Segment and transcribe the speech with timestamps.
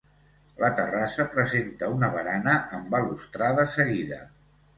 [0.61, 4.21] La terrassa presenta una barana amb balustrada seguida.